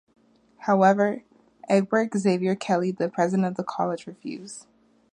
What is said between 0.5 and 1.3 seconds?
However,